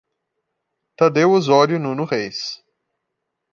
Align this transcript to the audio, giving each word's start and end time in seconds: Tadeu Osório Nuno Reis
Tadeu 0.97 1.29
Osório 1.31 1.77
Nuno 1.79 2.05
Reis 2.05 2.59